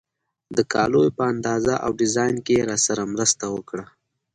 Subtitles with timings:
[0.55, 3.85] د کالیو په اندازه او ډیزاین کې یې راسره مرسته وکړه.